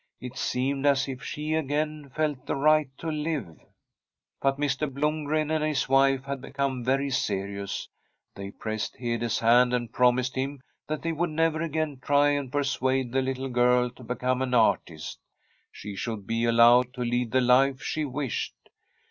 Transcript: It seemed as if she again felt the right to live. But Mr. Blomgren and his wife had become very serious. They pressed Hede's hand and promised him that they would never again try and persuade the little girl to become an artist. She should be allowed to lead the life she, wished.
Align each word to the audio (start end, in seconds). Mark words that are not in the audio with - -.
It 0.19 0.35
seemed 0.35 0.87
as 0.87 1.07
if 1.07 1.21
she 1.21 1.53
again 1.53 2.09
felt 2.09 2.47
the 2.47 2.55
right 2.55 2.89
to 2.97 3.11
live. 3.11 3.59
But 4.41 4.57
Mr. 4.57 4.91
Blomgren 4.91 5.51
and 5.51 5.63
his 5.63 5.87
wife 5.87 6.23
had 6.25 6.41
become 6.41 6.83
very 6.83 7.11
serious. 7.11 7.87
They 8.33 8.49
pressed 8.49 8.95
Hede's 8.95 9.37
hand 9.37 9.73
and 9.75 9.93
promised 9.93 10.33
him 10.35 10.61
that 10.87 11.03
they 11.03 11.11
would 11.11 11.29
never 11.29 11.61
again 11.61 11.99
try 12.01 12.29
and 12.29 12.51
persuade 12.51 13.11
the 13.11 13.21
little 13.21 13.49
girl 13.49 13.91
to 13.91 14.01
become 14.03 14.41
an 14.41 14.55
artist. 14.55 15.19
She 15.71 15.95
should 15.95 16.25
be 16.25 16.45
allowed 16.45 16.95
to 16.95 17.01
lead 17.01 17.29
the 17.29 17.41
life 17.41 17.83
she, 17.83 18.03
wished. 18.03 18.55